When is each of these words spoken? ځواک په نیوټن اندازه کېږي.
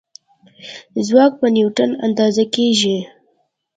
ځواک 1.07 1.33
په 1.41 1.47
نیوټن 1.55 1.91
اندازه 2.05 2.43
کېږي. 2.55 2.97